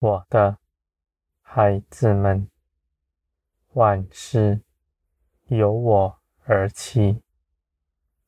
[0.00, 0.56] 我的
[1.42, 2.48] 孩子们，
[3.74, 4.62] 万事
[5.48, 7.20] 由我而起，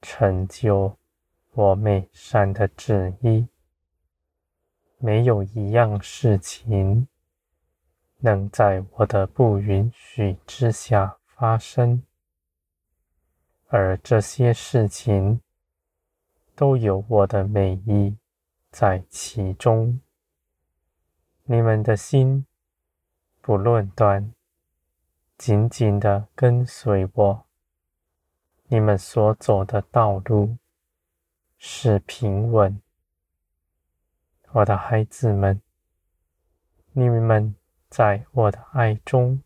[0.02, 0.98] 成就
[1.52, 3.48] 我美善的旨意。
[4.98, 7.08] 没有一样事情
[8.18, 12.02] 能在我的不允许之下发生，
[13.68, 15.40] 而这些事情
[16.54, 18.14] 都有我的美意
[18.70, 19.98] 在其中。
[21.44, 22.46] 你们的心
[23.40, 24.32] 不论断，
[25.36, 27.46] 紧紧的跟随我。
[28.68, 30.56] 你们所走的道路
[31.58, 32.80] 是平稳。
[34.52, 35.60] 我的孩子们，
[36.92, 37.56] 你们
[37.88, 39.42] 在我的爱中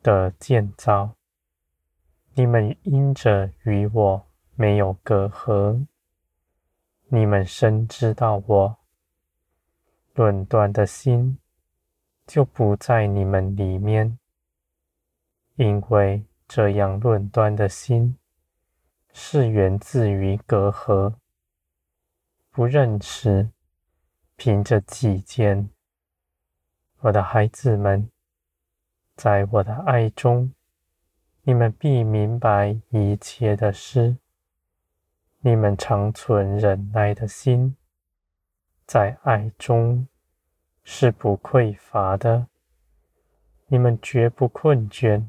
[0.00, 1.16] 的建造，
[2.34, 5.86] 你们因着与我没有隔阂，
[7.08, 8.78] 你们深知道我
[10.14, 11.38] 论断的心
[12.26, 14.18] 就不在你们里面，
[15.56, 18.16] 因为这样论断的心
[19.12, 21.14] 是源自于隔阂，
[22.50, 23.50] 不认识。
[24.36, 25.70] 凭着己见，
[26.98, 28.10] 我的孩子们，
[29.14, 30.52] 在我的爱中，
[31.42, 34.16] 你们必明白一切的事。
[35.38, 37.76] 你们常存忍耐的心，
[38.86, 40.06] 在爱中
[40.82, 42.46] 是不匮乏的。
[43.66, 45.24] 你们绝不困倦，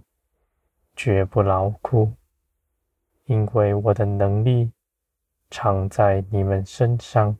[0.96, 2.14] 绝不劳苦，
[3.26, 4.72] 因为我的能力
[5.50, 7.38] 常在你们身上。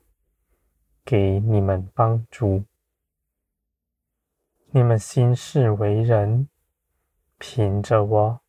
[1.08, 2.64] 给你们帮助，
[4.72, 6.48] 你们心事为人，
[7.38, 8.40] 凭着我；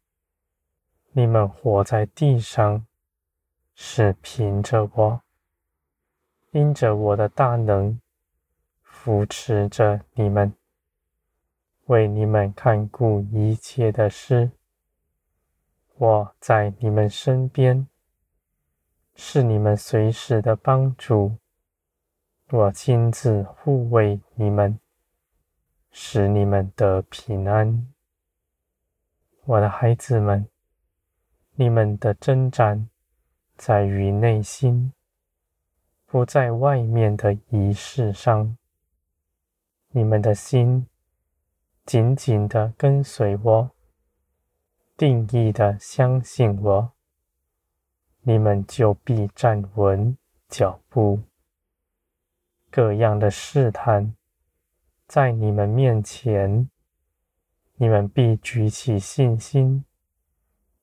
[1.11, 2.87] 你们活在地上，
[3.75, 5.21] 是凭着我，
[6.57, 8.01] 因着我的大能
[8.81, 10.51] 扶持着你们，
[11.85, 14.49] 为你们看顾一切的事。
[15.97, 17.87] 我在你们身边，
[19.13, 21.37] 是你们随时的帮助。
[22.49, 24.79] 我亲自护卫你们，
[25.91, 27.87] 使你们得平安。
[29.45, 30.49] 我的孩子们，
[31.53, 32.89] 你们的征战
[33.55, 34.91] 在于内心，
[36.07, 38.57] 不在外面的仪式上。
[39.89, 40.87] 你们的心
[41.85, 43.71] 紧紧地跟随我，
[44.95, 46.91] 定义的相信我，
[48.21, 51.19] 你们就必站稳脚步。
[52.69, 54.15] 各样的试探
[55.07, 56.69] 在你们面前，
[57.75, 59.83] 你们必举起信心，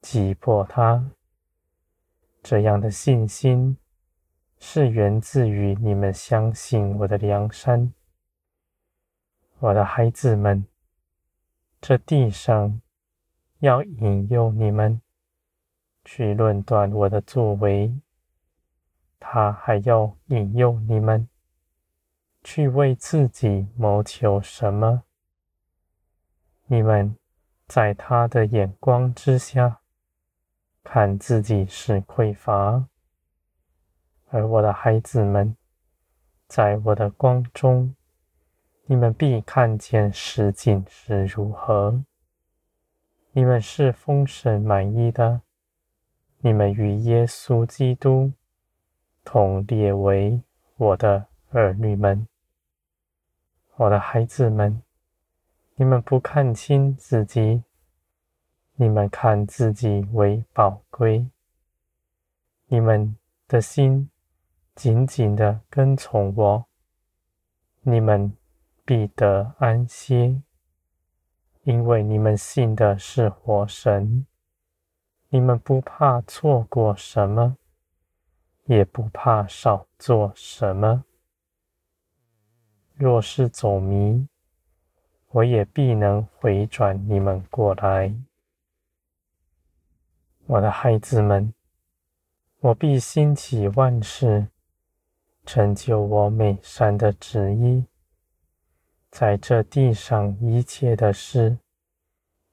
[0.02, 1.10] 击破它。
[2.42, 3.78] 这样的信心
[4.66, 7.92] 是源自于你们相信我的良善。
[9.58, 10.66] 我的孩子们，
[11.82, 12.80] 这地上
[13.58, 15.02] 要引诱你们
[16.02, 17.94] 去论断我的作为，
[19.20, 21.28] 他还要引诱你们。
[22.42, 25.02] 去为自己谋求什么？
[26.66, 27.14] 你们
[27.66, 29.80] 在他的眼光之下，
[30.82, 32.88] 看自己是匮乏；
[34.34, 35.56] 而我的孩子们，
[36.48, 37.94] 在我的光中，
[38.86, 42.02] 你们必看见实景是如何。
[43.30, 45.42] 你们是丰盛满意的，
[46.40, 48.32] 你们与耶稣基督
[49.22, 50.42] 同列为
[50.78, 52.26] 我的儿女们。
[53.76, 54.82] 我的孩子们，
[55.76, 57.62] 你们不看清自己，
[58.74, 61.24] 你们看自己为宝贵。
[62.66, 63.16] 你们
[63.46, 64.10] 的心
[64.74, 66.66] 紧紧的跟从我，
[67.82, 68.36] 你们
[68.84, 70.42] 必得安歇，
[71.62, 74.26] 因为你们信的是活神。
[75.28, 77.56] 你们不怕错过什么，
[78.64, 81.04] 也不怕少做什么。
[82.94, 84.28] 若是走迷，
[85.30, 88.14] 我也必能回转你们过来。
[90.46, 91.52] 我的孩子们，
[92.60, 94.46] 我必兴起万事，
[95.44, 97.84] 成就我美善的旨意。
[99.10, 101.58] 在这地上一切的事，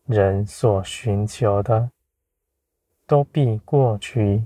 [0.06, 1.90] 人所寻求的，
[3.08, 4.46] 都必过去；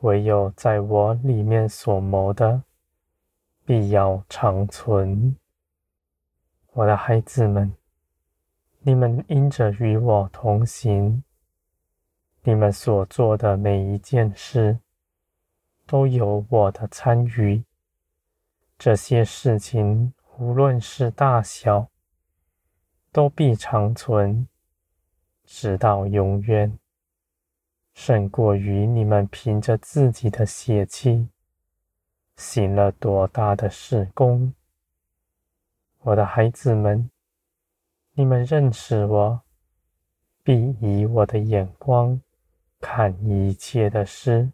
[0.00, 2.62] 唯有在我里面所谋的，
[3.64, 5.34] 必要长存，
[6.74, 7.74] 我的孩子们，
[8.80, 11.24] 你们因着与我同行，
[12.44, 14.78] 你们所做的每一件事，
[15.86, 17.64] 都有我的参与。
[18.78, 21.88] 这些事情无论是大小，
[23.12, 24.48] 都必长存，
[25.44, 26.78] 直到永远，
[27.92, 31.28] 胜过于你们凭着自己的血气
[32.36, 34.52] 行了多大的事功。
[36.00, 37.08] 我的孩子们，
[38.14, 39.42] 你们认识我，
[40.42, 42.20] 必以我的眼光
[42.80, 44.50] 看一切的事。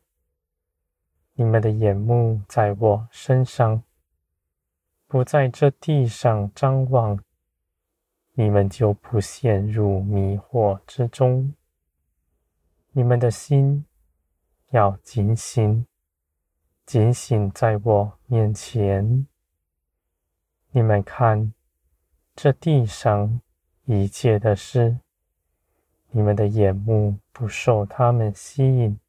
[1.40, 3.82] 你们的眼目在我身上，
[5.06, 7.19] 不在这地上张望，
[8.34, 11.54] 你们就不陷入迷惑之中。
[12.92, 13.87] 你们的心
[14.72, 15.87] 要警醒，
[16.84, 19.26] 警醒在我面前。
[20.72, 21.54] 你们看
[22.37, 23.40] 这地上
[23.87, 24.98] 一切的事，
[26.10, 29.00] 你们的眼目不受他们吸引，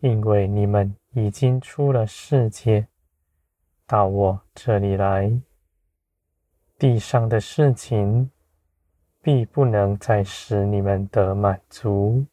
[0.00, 0.94] 因为你们。
[1.12, 2.86] 已经出了世界，
[3.86, 5.40] 到我这里来。
[6.78, 8.30] 地上的事情
[9.20, 12.24] 必不能再使你们得满足，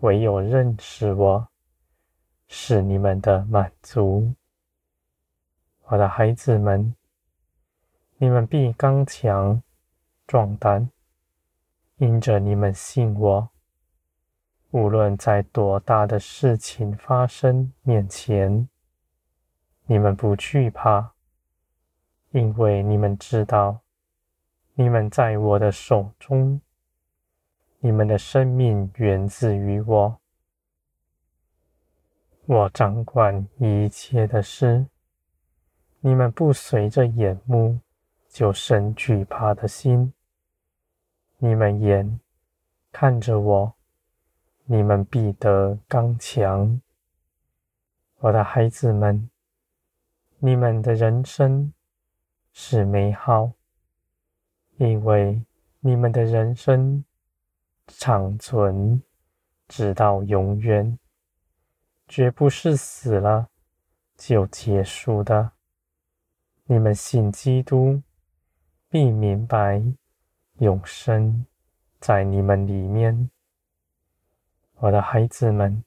[0.00, 1.48] 唯有认识我，
[2.46, 4.34] 是你们的满足。
[5.84, 6.94] 我的孩子们，
[8.18, 9.60] 你们必刚强
[10.26, 10.88] 壮胆，
[11.96, 13.50] 因着你们信我。
[14.70, 18.68] 无论在多大的事情发生面前，
[19.86, 21.14] 你们不惧怕，
[22.32, 23.80] 因为你们知道，
[24.74, 26.60] 你们在我的手中，
[27.78, 30.20] 你们的生命源自于我，
[32.44, 34.84] 我掌管一切的事。
[36.00, 37.80] 你们不随着眼目
[38.28, 40.12] 就生惧怕的心，
[41.38, 42.20] 你们眼
[42.92, 43.77] 看着我。
[44.70, 46.78] 你们必得刚强，
[48.18, 49.30] 我的孩子们，
[50.40, 51.72] 你们的人生
[52.52, 53.52] 是美好，
[54.76, 55.42] 因为
[55.80, 57.02] 你们的人生
[57.86, 59.02] 长存
[59.68, 60.98] 直到永远，
[62.06, 63.48] 绝不是死了
[64.18, 65.52] 就结束的。
[66.64, 68.02] 你们信基督，
[68.90, 69.82] 必明白
[70.58, 71.46] 永生
[71.98, 73.30] 在你们里面。
[74.80, 75.82] 我的孩子们，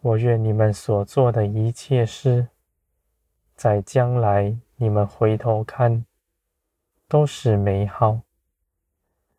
[0.00, 2.46] 我愿你们所做的一切事，
[3.56, 6.06] 在将来你们回头看，
[7.08, 8.20] 都是美好，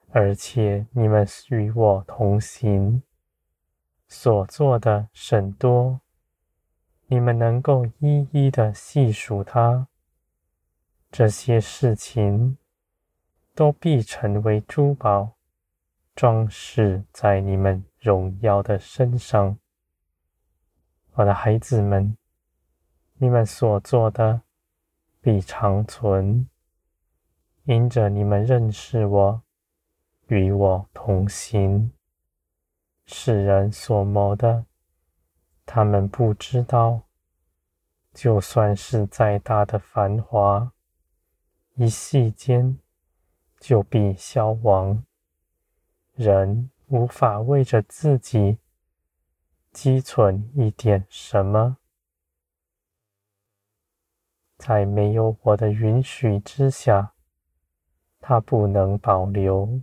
[0.09, 3.01] 而且你们与我同行，
[4.09, 6.01] 所做的甚多，
[7.07, 9.87] 你们能够一一的细数它，
[11.09, 12.57] 这些事情
[13.55, 15.37] 都必成为珠宝，
[16.15, 19.57] 装饰在你们荣耀的身上，
[21.13, 22.17] 我的孩子们，
[23.15, 24.41] 你们所做的
[25.21, 26.47] 必长存，
[27.63, 29.41] 因着你们认识我，
[30.27, 31.91] 与我同行。
[33.05, 34.65] 世人所谋的，
[35.65, 37.03] 他们不知道，
[38.13, 40.71] 就算是再大的繁华，
[41.75, 42.77] 一夕间
[43.59, 45.03] 就必消亡。
[46.21, 46.69] 人。
[46.93, 48.57] 无法为着自己
[49.71, 51.77] 积存一点什么，
[54.57, 57.13] 在没有我的允许之下，
[58.19, 59.79] 他不能保留。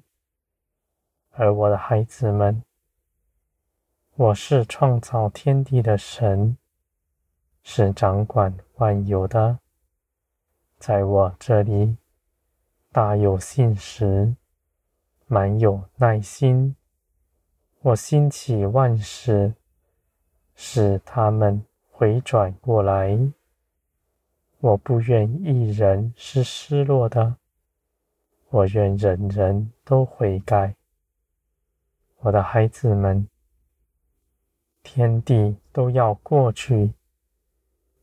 [1.31, 2.63] 而我的孩子们，
[4.17, 6.59] 我是创造天地的神，
[7.63, 9.61] 是掌管万有的，
[10.79, 11.97] 在我这里
[12.93, 14.37] 大有信实，
[15.31, 16.75] 满有耐心。
[17.83, 19.53] 我兴起万事，
[20.55, 23.19] 使他们回转过来。
[24.61, 27.37] 我不愿一人是失落的，
[28.49, 30.75] 我愿人人都悔改。
[32.21, 33.29] 我的孩子们，
[34.83, 36.95] 天地都要过去，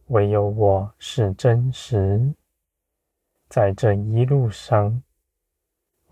[0.07, 2.35] 唯有我是真实。
[3.49, 5.01] 在这一路上，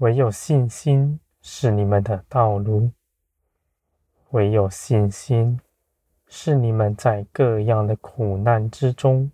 [0.04, 2.92] 唯有信心是你们的道路。
[4.32, 5.58] 唯有信心
[6.28, 9.32] 是你们在各样的苦难之中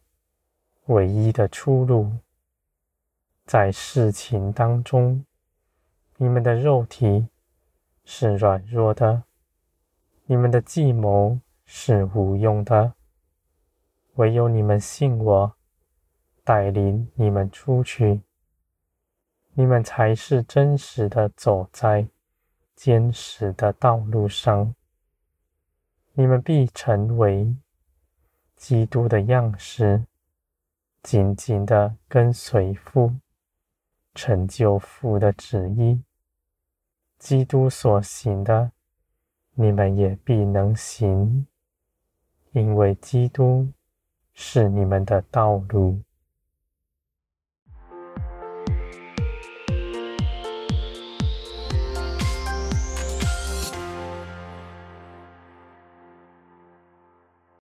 [0.86, 2.12] 唯一的出路。
[3.48, 5.26] 在事情当中，
[6.18, 7.28] 你们的肉体
[8.06, 9.24] 是软弱的，
[10.26, 12.94] 你们的计谋是无用的。
[14.18, 15.52] 唯有你们信我，
[16.44, 18.22] 带领你们出去，
[19.60, 22.08] 你们才是真实的走在
[22.78, 24.74] 坚实的道路上。
[26.14, 27.54] 你们必成为
[28.56, 30.06] 基督的样式，
[31.04, 33.14] 紧紧的跟随父，
[34.16, 36.02] 成就父的旨意。
[37.18, 38.72] 基督所行的，
[39.56, 41.46] 你们也必能行，
[42.54, 43.68] 因为基督
[44.34, 46.02] 是你们的道路。